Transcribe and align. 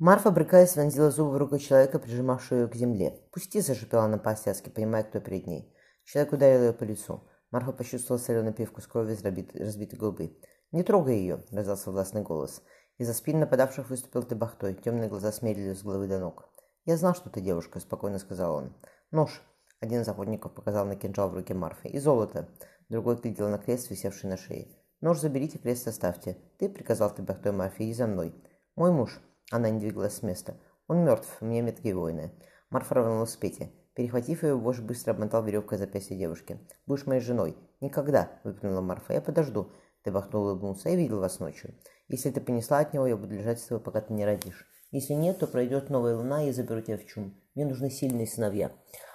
Марфа, 0.00 0.30
брыкаясь, 0.30 0.76
вонзила 0.76 1.10
зубы 1.10 1.32
в 1.32 1.36
руку 1.36 1.58
человека, 1.58 1.98
прижимавшего 1.98 2.60
ее 2.60 2.68
к 2.68 2.74
земле. 2.74 3.20
«Пусти!»– 3.32 3.60
зашипела 3.60 4.04
она 4.04 4.16
по-остяцки, 4.16 4.70
понимая, 4.70 5.04
кто 5.04 5.20
перед 5.20 5.46
ней. 5.46 5.76
Человек 6.04 6.32
ударил 6.32 6.62
ее 6.62 6.72
по 6.72 6.84
лицу. 6.84 7.28
Марфа 7.50 7.72
почувствовала 7.72 8.18
соленую 8.18 8.54
пивку 8.54 8.80
с 8.80 8.86
кровью 8.86 9.12
из 9.12 9.22
разбитой 9.22 9.98
губы. 9.98 10.38
«Не 10.72 10.84
трогай 10.84 11.18
ее!»– 11.18 11.44
раздался 11.52 11.90
властный 11.90 12.22
голос. 12.22 12.62
Из-за 12.96 13.12
спин 13.12 13.40
нападавших 13.40 13.90
выступил 13.90 14.22
Тебахтой. 14.22 14.72
Темные 14.72 15.10
глаза 15.10 15.32
смерили 15.32 15.74
с 15.74 15.82
головы 15.82 16.08
до 16.08 16.18
ног. 16.18 16.48
«Я 16.86 16.96
знал, 16.96 17.14
что 17.14 17.28
ты 17.28 17.42
девушка»,– 17.42 17.78
спокойно 17.80 18.18
сказал 18.18 18.54
он. 18.54 18.74
«Нож!»– 19.10 19.42
один 19.80 20.00
из 20.00 20.08
охотников 20.08 20.54
показал 20.54 20.86
на 20.86 20.96
кинжал 20.96 21.28
в 21.28 21.34
руке 21.34 21.52
Марфы. 21.52 21.88
«И 21.88 21.98
золото!»– 21.98 22.48
другой 22.88 23.16
глядел 23.16 23.50
на 23.50 23.58
крест, 23.58 23.90
висевший 23.90 24.30
на 24.30 24.38
шее. 24.38 24.78
«Нож 25.02 25.20
заберите, 25.20 25.58
крест 25.58 25.86
оставьте. 25.86 26.38
Ты 26.58 26.70
приказал 26.70 27.14
Тебахтой 27.14 27.52
Марфе, 27.52 27.84
и 27.84 27.92
за 27.92 28.06
мной. 28.06 28.34
Мой 28.76 28.92
муж!» 28.92 29.20
Она 29.50 29.68
не 29.68 29.80
двигалась 29.80 30.16
с 30.16 30.22
места. 30.22 30.56
«Он 30.86 31.04
мертв, 31.04 31.40
мне 31.40 31.60
меткие 31.60 31.94
воины». 31.94 32.32
Марфа 32.70 32.94
рванулась 32.94 33.30
с 33.30 33.36
Пети. 33.36 33.72
Перехватив 33.94 34.44
ее, 34.44 34.54
вождь 34.54 34.80
быстро 34.80 35.10
обмотал 35.10 35.44
веревкой 35.44 35.76
запястье 35.76 36.16
девушки. 36.16 36.60
«Будешь 36.86 37.06
моей 37.06 37.20
женой». 37.20 37.56
«Никогда!»– 37.80 38.30
выплюнула 38.44 38.80
Марфа. 38.80 39.12
«Я 39.12 39.20
подожду». 39.20 39.72
Ты 40.02 40.12
бахнул 40.12 40.44
улыбнулся. 40.44 40.88
«Я 40.88 40.96
видел 40.96 41.18
вас 41.18 41.40
ночью. 41.40 41.74
Если 42.08 42.30
ты 42.30 42.40
понесла 42.40 42.78
от 42.78 42.94
него, 42.94 43.06
я 43.06 43.16
буду 43.16 43.34
лежать 43.34 43.60
с 43.60 43.64
тобой, 43.64 43.82
пока 43.82 44.00
ты 44.00 44.12
не 44.12 44.24
родишь. 44.24 44.66
Если 44.92 45.14
нет, 45.14 45.38
то 45.38 45.46
пройдет 45.46 45.90
новая 45.90 46.16
луна, 46.16 46.42
и 46.42 46.46
я 46.46 46.52
заберу 46.52 46.80
тебя 46.80 46.96
в 46.96 47.04
чум. 47.06 47.34
Мне 47.54 47.66
нужны 47.66 47.90
сильные 47.90 48.26
сыновья». 48.26 48.70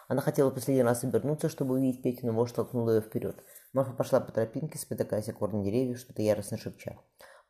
Она 0.08 0.22
хотела 0.22 0.52
последний 0.52 0.84
раз 0.84 1.04
обернуться, 1.04 1.50
чтобы 1.50 1.76
увидеть 1.76 2.04
Петю, 2.04 2.28
но 2.28 2.34
вождь 2.34 2.54
толкнул 2.54 2.90
ее 2.90 3.02
вперед. 3.02 3.42
Марфа 3.74 3.94
пошла 3.94 4.20
по 4.20 4.32
тропинке, 4.32 4.78
спотыкаясь 4.78 5.30
о 5.30 5.34
корни 5.34 5.64
деревьев, 5.64 5.98
что-то 5.98 6.22
яростно 6.22 6.58
шепча. 6.58 7.00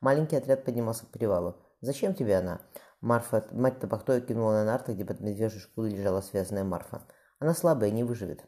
Маленький 0.00 0.36
отряд 0.36 0.64
поднимался 0.64 1.04
к 1.04 1.10
перевалу. 1.10 1.56
«Зачем 1.86 2.14
тебе 2.14 2.36
она?» 2.38 2.62
Марфа, 3.00 3.46
мать 3.52 3.78
Табахтоя 3.78 4.20
кинула 4.20 4.54
на 4.54 4.64
нарты, 4.64 4.94
где 4.94 5.04
под 5.04 5.20
медвежьей 5.20 5.60
шкурой 5.60 5.92
лежала 5.92 6.20
связанная 6.20 6.64
Марфа. 6.64 7.06
Она 7.38 7.54
слабая, 7.54 7.92
не 7.92 8.02
выживет. 8.02 8.44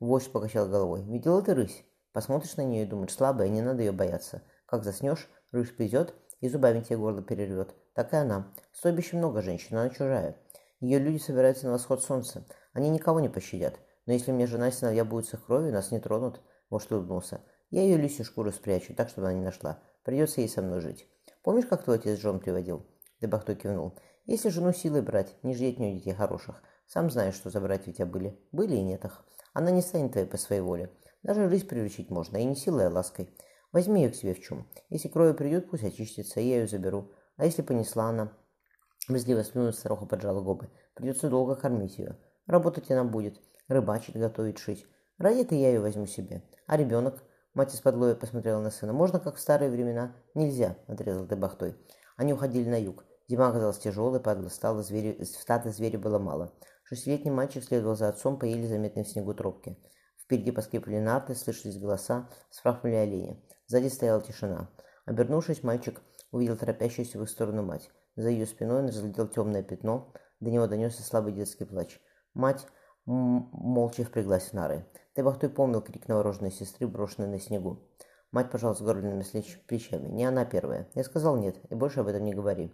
Вождь 0.00 0.32
покачал 0.32 0.66
головой. 0.70 1.02
Видела 1.02 1.42
ты 1.42 1.52
рысь? 1.52 1.84
Посмотришь 2.14 2.56
на 2.56 2.62
нее 2.62 2.84
и 2.84 2.86
думаешь, 2.86 3.12
слабая, 3.12 3.50
не 3.50 3.60
надо 3.60 3.82
ее 3.82 3.92
бояться. 3.92 4.42
Как 4.64 4.84
заснешь, 4.84 5.28
рысь 5.52 5.70
придет 5.70 6.14
и 6.40 6.48
зубами 6.48 6.80
тебе 6.80 6.96
горло 6.96 7.20
перервет. 7.20 7.74
Так 7.92 8.14
и 8.14 8.16
она. 8.16 8.54
В 8.72 8.78
стойбище 8.78 9.18
много 9.18 9.42
женщин, 9.42 9.68
но 9.72 9.80
она 9.80 9.90
чужая. 9.90 10.38
Ее 10.80 10.98
люди 10.98 11.18
собираются 11.18 11.66
на 11.66 11.72
восход 11.72 12.02
солнца. 12.02 12.46
Они 12.72 12.88
никого 12.88 13.20
не 13.20 13.28
пощадят. 13.28 13.78
Но 14.06 14.14
если 14.14 14.32
мне 14.32 14.46
жена 14.46 14.68
и 14.68 14.72
сыновья 14.72 15.04
будут 15.04 15.28
с 15.28 15.34
их 15.34 15.44
кровью, 15.44 15.74
нас 15.74 15.90
не 15.90 16.00
тронут. 16.00 16.40
Вождь 16.70 16.90
улыбнулся. 16.90 17.42
Я 17.68 17.82
ее 17.82 17.98
лисью 17.98 18.24
шкуру 18.24 18.50
спрячу, 18.50 18.94
так, 18.94 19.10
чтобы 19.10 19.26
она 19.26 19.36
не 19.36 19.44
нашла. 19.44 19.82
Придется 20.04 20.40
ей 20.40 20.48
со 20.48 20.62
мной 20.62 20.80
жить. 20.80 21.06
Помнишь, 21.48 21.64
как 21.64 21.82
твой 21.82 21.96
отец 21.96 22.20
Джон 22.20 22.40
приводил? 22.40 22.84
Дебахто 23.22 23.54
кивнул. 23.54 23.98
«Если 24.26 24.50
жену 24.50 24.74
силой 24.74 25.00
брать, 25.00 25.34
не 25.42 25.54
жди 25.54 25.70
от 25.70 25.78
нее 25.78 25.96
детей 25.96 26.12
хороших. 26.12 26.62
Сам 26.86 27.10
знаешь, 27.10 27.36
что 27.36 27.48
за 27.48 27.58
братья 27.58 27.90
у 27.90 27.94
тебя 27.94 28.04
были. 28.04 28.38
Были 28.52 28.76
и 28.76 28.82
нет 28.82 29.06
их. 29.06 29.24
Она 29.54 29.70
не 29.70 29.80
станет 29.80 30.12
твоей 30.12 30.26
по 30.26 30.36
своей 30.36 30.60
воле. 30.60 30.90
Даже 31.22 31.48
рысь 31.48 31.64
приручить 31.64 32.10
можно, 32.10 32.36
и 32.36 32.44
не 32.44 32.54
силой, 32.54 32.88
а 32.88 32.90
лаской. 32.90 33.34
Возьми 33.72 34.02
ее 34.02 34.10
к 34.10 34.14
себе 34.14 34.34
в 34.34 34.40
чум. 34.40 34.68
Если 34.90 35.08
крови 35.08 35.32
придет, 35.32 35.70
пусть 35.70 35.84
очистится, 35.84 36.38
я 36.38 36.58
ее 36.58 36.66
заберу. 36.68 37.12
А 37.38 37.46
если 37.46 37.62
понесла 37.62 38.10
она?» 38.10 38.30
Брезгливо 39.08 39.42
сплюнув, 39.42 39.74
старуха 39.74 40.04
поджала 40.04 40.42
губы. 40.42 40.68
«Придется 40.92 41.30
долго 41.30 41.56
кормить 41.56 41.96
ее. 41.96 42.18
Работать 42.46 42.90
она 42.90 43.04
будет. 43.04 43.40
Рыбачить, 43.68 44.16
готовить, 44.16 44.58
шить. 44.58 44.86
Ради 45.16 45.40
это 45.40 45.54
я 45.54 45.68
ее 45.68 45.80
возьму 45.80 46.04
себе. 46.04 46.42
А 46.66 46.76
ребенок?» 46.76 47.24
Мать 47.54 47.74
из-под 47.74 48.20
посмотрела 48.20 48.60
на 48.60 48.70
сына. 48.70 48.92
«Можно, 48.92 49.20
как 49.20 49.36
в 49.36 49.40
старые 49.40 49.70
времена?» 49.70 50.14
«Нельзя»,— 50.34 50.76
отрезал 50.86 51.26
Дебахтой. 51.26 51.76
Они 52.16 52.32
уходили 52.32 52.68
на 52.68 52.80
юг. 52.80 53.04
Зима 53.28 53.48
оказалась 53.48 53.78
тяжелой, 53.78 54.20
падла 54.20 54.48
стала, 54.48 54.82
звери, 54.82 55.22
стада 55.24 55.70
зверя 55.70 55.98
было 55.98 56.18
мало. 56.18 56.52
Шестилетний 56.84 57.30
мальчик 57.30 57.62
следовал 57.62 57.96
за 57.96 58.08
отцом 58.08 58.38
по 58.38 58.44
еле 58.44 58.66
заметной 58.66 59.04
в 59.04 59.08
снегу 59.08 59.34
тропке. 59.34 59.76
Впереди 60.16 60.50
поскрипли 60.50 60.98
нарты, 60.98 61.34
слышались 61.34 61.78
голоса, 61.78 62.30
сфрахнули 62.50 62.94
олени. 62.94 63.44
Сзади 63.66 63.88
стояла 63.88 64.22
тишина. 64.22 64.70
Обернувшись, 65.04 65.62
мальчик 65.62 66.00
увидел 66.30 66.56
торопящуюся 66.56 67.18
в 67.18 67.22
их 67.22 67.30
сторону 67.30 67.62
мать. 67.62 67.90
За 68.16 68.28
ее 68.28 68.46
спиной 68.46 68.80
он 68.80 68.88
разглядел 68.88 69.28
темное 69.28 69.62
пятно, 69.62 70.12
до 70.40 70.50
него 70.50 70.66
донесся 70.66 71.02
слабый 71.02 71.32
детский 71.32 71.64
плач. 71.64 72.00
Мать 72.34 72.66
молча 73.04 74.04
впряглась 74.04 74.50
в 74.50 74.52
нары. 74.54 74.86
Тебахтой 75.18 75.48
помнил 75.48 75.82
крик 75.82 76.06
новорожденной 76.06 76.52
сестры, 76.52 76.86
брошенной 76.86 77.26
на 77.26 77.40
снегу. 77.40 77.82
Мать 78.30 78.52
пожала 78.52 78.74
сгорбленными 78.74 79.24
плечами. 79.66 80.08
Не 80.08 80.26
она 80.26 80.44
первая. 80.44 80.88
Я 80.94 81.02
сказал 81.02 81.36
нет, 81.36 81.56
и 81.68 81.74
больше 81.74 81.98
об 81.98 82.06
этом 82.06 82.24
не 82.24 82.34
говори. 82.34 82.72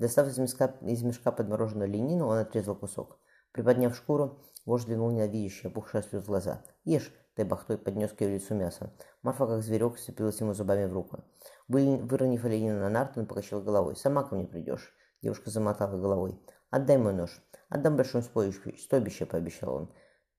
Достав 0.00 0.26
из 0.26 0.36
мешка, 0.36 0.74
из 0.80 1.04
мешка 1.04 1.30
подмороженную 1.30 1.88
ленину, 1.88 2.26
он 2.26 2.38
отрезал 2.38 2.74
кусок. 2.74 3.20
Приподняв 3.52 3.94
шкуру, 3.94 4.42
вождь 4.64 4.82
взглянул 4.82 5.12
ненавидящий, 5.12 5.68
опухший 5.68 6.02
слез 6.02 6.24
глаза. 6.24 6.64
«Ешь!»— 6.82 7.14
Тайбахтой 7.36 7.78
поднес 7.78 8.10
к 8.10 8.20
ее 8.20 8.34
лицу 8.34 8.56
мясо. 8.56 8.92
Марфа, 9.22 9.46
как 9.46 9.62
зверек, 9.62 9.96
сцепилась 9.96 10.40
ему 10.40 10.54
зубами 10.54 10.86
в 10.86 10.92
руку. 10.92 11.22
Вы, 11.68 11.98
выронив 11.98 12.44
оленину 12.44 12.80
на 12.80 12.88
нарты, 12.88 13.20
он 13.20 13.26
покачал 13.26 13.62
головой. 13.62 13.94
«Сама 13.94 14.24
ко 14.24 14.34
мне 14.34 14.48
придешь!» 14.48 14.92
Девушка 15.22 15.50
замотала 15.50 15.96
головой. 15.96 16.36
«Отдай 16.68 16.98
мой 16.98 17.12
нож!» 17.12 17.40
«Отдам 17.68 17.96
большое 17.96 18.24
стойбище»,— 18.24 19.24
пообещал 19.26 19.72
он. 19.72 19.92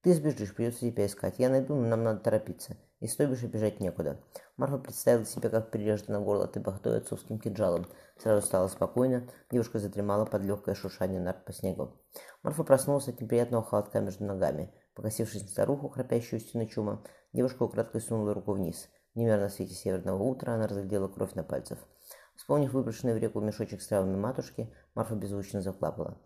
«Ты 0.03 0.13
сбежишь, 0.13 0.53
придется 0.53 0.81
тебя 0.81 1.05
искать. 1.05 1.39
Я 1.39 1.49
найду, 1.49 1.75
но 1.75 1.87
нам 1.87 2.03
надо 2.03 2.19
торопиться. 2.19 2.77
Из 2.99 3.13
стойбища 3.13 3.47
бежать 3.47 3.79
некуда». 3.79 4.19
Марфа 4.55 4.77
представила 4.77 5.25
себе, 5.25 5.49
как 5.49 5.71
прирежет 5.71 6.07
на 6.07 6.19
горло 6.19 6.47
Тебахтой 6.47 6.97
отцовским 6.97 7.39
кинжалом. 7.39 7.87
Сразу 8.17 8.45
стало 8.45 8.67
спокойно, 8.67 9.27
девушка 9.51 9.79
задремала 9.79 10.25
под 10.25 10.43
легкое 10.43 10.75
шуршание 10.75 11.19
нарт 11.19 11.45
по 11.45 11.53
снегу. 11.53 11.99
Марфа 12.43 12.63
проснулась 12.63 13.07
от 13.07 13.21
неприятного 13.21 13.63
холодка 13.63 13.99
между 13.99 14.23
ногами. 14.25 14.73
Покосившись 14.95 15.43
на 15.43 15.49
старуху, 15.49 15.89
храпящую 15.89 16.39
стены 16.39 16.65
чума, 16.65 17.03
девушка 17.33 17.63
украдкой 17.63 18.01
сунула 18.01 18.33
руку 18.33 18.53
вниз. 18.53 18.89
В 19.13 19.19
неверном 19.19 19.49
свете 19.49 19.73
северного 19.73 20.23
утра 20.23 20.53
она 20.53 20.67
разглядела 20.67 21.07
кровь 21.07 21.33
на 21.33 21.43
пальцах. 21.43 21.79
Вспомнив 22.35 22.71
выброшенный 22.73 23.13
в 23.13 23.17
реку 23.17 23.41
мешочек 23.41 23.81
с 23.81 23.87
травами 23.87 24.15
матушки, 24.15 24.73
Марфа 24.95 25.15
беззвучно 25.15 25.61
заплакала. 25.61 26.19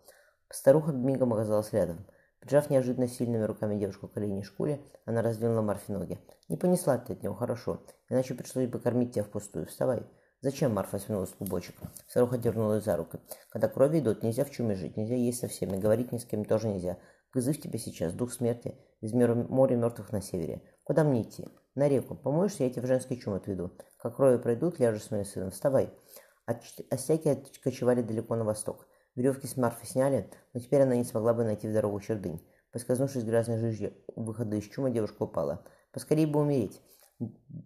Старуха 0.50 0.92
мигом 0.92 1.32
оказалась 1.32 1.72
рядом. 1.72 2.06
Прижав 2.42 2.70
неожиданно 2.70 3.06
сильными 3.06 3.44
руками 3.44 3.78
девушку 3.78 4.08
к 4.08 4.16
оленей 4.16 4.42
шкуре, 4.42 4.80
она 5.04 5.22
раздвинула 5.22 5.62
Марфе 5.62 5.92
ноги. 5.92 6.18
«Не 6.48 6.56
понесла 6.56 6.98
ты 6.98 7.12
от 7.12 7.22
него, 7.22 7.36
хорошо, 7.36 7.84
иначе 8.08 8.34
пришлось 8.34 8.66
бы 8.66 8.80
кормить 8.80 9.14
тебя 9.14 9.22
впустую. 9.22 9.66
Вставай!» 9.66 10.02
«Зачем?»– 10.40 10.72
Марфа 10.74 10.98
свернулась 10.98 11.30
в 11.30 11.36
клубочек. 11.36 11.76
Старуха 12.08 12.38
дернула 12.38 12.80
за 12.80 12.96
руку. 12.96 13.20
«Когда 13.48 13.68
крови 13.68 14.00
идут, 14.00 14.24
нельзя 14.24 14.44
в 14.44 14.50
чуме 14.50 14.74
жить, 14.74 14.96
нельзя 14.96 15.14
есть 15.14 15.38
со 15.38 15.46
всеми, 15.46 15.76
говорить 15.76 16.10
ни 16.10 16.18
с 16.18 16.24
кем 16.24 16.44
тоже 16.44 16.66
нельзя. 16.66 16.98
Призыв 17.30 17.60
тебе 17.62 17.78
сейчас, 17.78 18.12
дух 18.12 18.32
смерти, 18.32 18.76
из 19.00 19.12
моря 19.12 19.76
мертвых 19.76 20.10
на 20.10 20.20
севере. 20.20 20.62
Куда 20.82 21.04
мне 21.04 21.22
идти? 21.22 21.46
На 21.76 21.88
реку. 21.88 22.16
Помоешься, 22.16 22.64
я 22.64 22.70
тебя 22.70 22.82
в 22.82 22.86
женский 22.86 23.20
чум 23.20 23.34
отведу. 23.34 23.70
Как 23.98 24.16
крови 24.16 24.38
пройдут, 24.38 24.80
ляжешь 24.80 25.04
с 25.04 25.10
моим 25.12 25.24
сыном. 25.24 25.52
Вставай!» 25.52 25.90
Остяки 26.44 27.28
откочевали 27.28 28.02
далеко 28.02 28.34
на 28.34 28.42
восток. 28.42 28.88
Веревки 29.14 29.46
с 29.46 29.56
Марфы 29.56 29.86
сняли, 29.86 30.30
но 30.54 30.60
теперь 30.60 30.82
она 30.82 30.96
не 30.96 31.04
смогла 31.04 31.34
бы 31.34 31.44
найти 31.44 31.68
в 31.68 31.72
дорогу 31.72 32.00
чердынь. 32.00 32.40
Поскользнувшись 32.72 33.24
грязной 33.24 33.58
жижью 33.58 33.92
выхода 34.16 34.56
из 34.56 34.64
чума, 34.64 34.90
девушка 34.90 35.24
упала. 35.24 35.64
Поскорее 35.92 36.26
бы 36.26 36.40
умереть. 36.40 36.80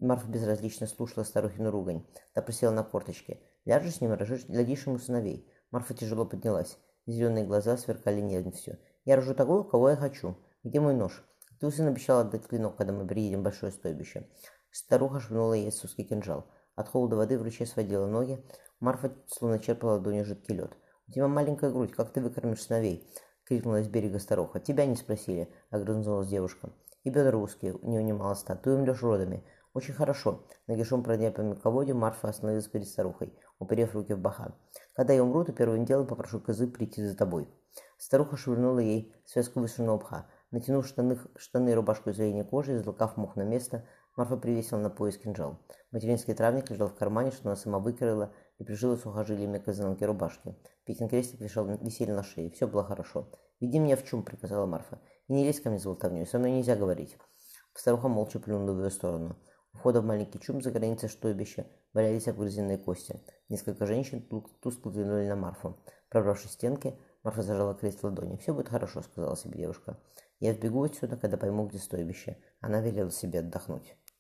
Марфа 0.01 0.29
безразлично 0.29 0.87
слушала 0.87 1.25
старухину 1.25 1.71
ругань. 1.71 2.05
Та 2.35 2.43
присела 2.43 2.73
на 2.73 2.83
корточки. 2.83 3.41
«Ляжешь 3.65 3.97
с 3.97 4.01
ним, 4.01 4.13
родишь 4.13 4.87
ему 4.87 4.99
сыновей». 4.99 5.49
Марфа 5.71 5.95
тяжело 5.95 6.25
поднялась. 6.25 6.79
Зеленые 7.07 7.47
глаза 7.47 7.77
сверкали 7.77 8.21
нежностью. 8.21 8.79
«Я 9.05 9.17
рожу 9.17 9.35
такого, 9.35 9.63
кого 9.63 9.91
я 9.91 9.97
хочу. 9.97 10.37
Где 10.65 10.81
мой 10.81 10.95
нож?» 10.95 11.25
«Ты 11.61 11.71
сын 11.71 11.87
обещал 11.87 12.21
отдать 12.21 12.47
клинок, 12.47 12.77
когда 12.77 12.93
мы 12.93 13.07
приедем 13.07 13.41
в 13.41 13.45
большое 13.45 13.73
стойбище». 13.73 14.29
Старуха 14.71 15.21
швырнула 15.21 15.55
ей 15.55 15.69
отцовский 15.69 16.05
кинжал. 16.05 16.47
От 16.75 16.89
холода 16.89 17.17
воды 17.17 17.39
в 17.39 17.43
ручье 17.43 17.67
сводила 17.67 18.07
ноги. 18.07 18.45
Марфа 18.81 19.15
словно 19.29 19.59
черпала 19.59 19.93
ладонью 19.93 20.25
жидкий 20.25 20.55
лед. 20.55 20.77
«У 21.09 21.13
тебя 21.13 21.29
маленькая 21.29 21.71
грудь, 21.71 21.93
как 21.93 22.13
ты 22.13 22.21
выкормишь 22.21 22.63
сыновей?»— 22.63 23.09
крикнула 23.45 23.83
с 23.83 23.89
берега 23.89 24.19
старуха. 24.19 24.61
«Тебя 24.61 24.87
не 24.87 24.97
спросили»,— 24.97 25.49
огрызнулась 25.71 26.29
девушка. 26.29 26.73
И 27.07 27.09
бедра 27.09 27.39
узкие, 27.39 27.79
не 27.83 28.01
унималась 28.01 28.43
та. 28.43 28.57
Ты 28.57 28.73
умрешь 28.73 29.01
родами. 29.01 29.45
Очень 29.75 29.95
хорошо. 29.95 30.43
Нагишом 30.67 31.05
пройдя 31.05 31.31
по 31.31 31.41
мелководью, 31.41 31.95
Марфа 31.95 32.29
остановилась 32.29 32.67
перед 32.67 32.89
старухой, 32.89 33.33
уперев 33.61 33.95
руки 33.95 34.13
в 34.13 34.19
бока. 34.19 34.57
Когда 34.93 35.13
я 35.13 35.23
умру, 35.23 35.45
то 35.45 35.53
первым 35.53 35.85
делом 35.85 36.09
попрошу 36.09 36.41
козы 36.41 36.67
прийти 36.67 37.05
за 37.05 37.17
тобой. 37.17 37.49
Старуха 37.97 38.37
швырнула 38.37 38.81
ей 38.81 39.15
связку 39.25 39.61
высшего 39.61 39.99
пха. 39.99 40.27
Натянув 40.51 40.85
штаны, 40.85 41.17
штаны 41.37 41.69
и 41.71 41.75
рубашку 41.75 42.11
из 42.11 42.19
оленей 42.19 42.43
кожи 42.43 42.75
и 42.75 42.79
залокав 42.79 43.17
мух 43.17 43.37
на 43.37 43.43
место, 43.43 43.85
Марфа 44.17 44.37
привесила 44.37 44.81
на 44.81 44.91
пояс 44.91 45.17
кинжал. 45.17 45.61
Материнский 45.93 46.35
травник 46.35 46.71
лежал 46.71 46.89
в 46.89 46.97
кармане, 46.97 47.31
что 47.31 47.49
она 47.49 47.55
сама 47.55 47.79
выкрыла 47.79 48.33
и 48.59 48.65
прижила 48.65 48.97
сухожилиями 48.97 49.59
к 49.59 49.69
изнанке 49.69 50.07
рубашки. 50.07 50.57
Петин 50.85 51.09
крестик 51.09 51.41
висел, 51.41 51.67
висели 51.79 52.13
на 52.13 52.23
шее. 52.23 52.51
Все 52.51 52.67
было 52.67 52.85
хорошо. 52.85 53.31
«Веди 53.61 53.79
меня 53.79 53.97
в 53.97 54.05
чум»,— 54.05 54.23
приказала 54.25 54.67
Марфа. 54.67 55.01
«И 55.29 55.33
не 55.33 55.45
лезь 55.45 55.61
ко 55.61 55.71
мне 55.71 55.79
с 55.79 55.85
болтовней, 55.85 56.27
со 56.27 56.39
мной 56.39 56.53
нельзя 56.53 56.77
говорить». 56.77 57.17
Старуха 57.75 58.09
молча 58.09 58.39
плюнула 58.39 58.73
в 58.73 58.83
ее 58.83 58.91
сторону. 58.91 59.37
У 59.73 59.79
входа 59.79 60.01
в 60.01 60.05
маленький 60.05 60.41
чум 60.41 60.63
за 60.63 60.71
границей 60.71 61.09
стойбища 61.09 61.67
валялись 61.93 62.29
обгрызенные 62.29 62.79
кости. 62.79 63.21
Несколько 63.49 63.87
женщин 63.87 64.27
тускло 64.63 64.91
взглянули 64.91 65.29
на 65.29 65.37
Марфу. 65.37 65.79
Пробравшись 66.09 66.51
к 66.51 66.55
стенке, 66.55 66.99
Марфа 67.23 67.43
зажала 67.43 67.75
крест 67.75 68.01
в 68.01 68.05
ладони. 68.05 68.37
«Все 68.37 68.55
будет 68.55 68.69
хорошо»,— 68.69 69.03
сказала 69.03 69.37
себе 69.37 69.59
девушка. 69.59 69.99
«Я 70.41 70.55
сбегу 70.55 70.83
отсюда, 70.85 71.17
когда 71.17 71.37
пойму, 71.37 71.67
где 71.67 71.79
стойбище». 71.79 72.39
Она 72.61 72.81
велела 72.81 73.11
себе 73.11 73.41
отдохнуть. 73.41 73.97